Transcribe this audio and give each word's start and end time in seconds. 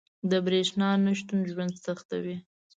•د 0.29 0.31
برېښنا 0.45 0.89
نه 1.05 1.11
شتون 1.19 1.39
ژوند 1.51 1.73
سختوي. 1.85 2.37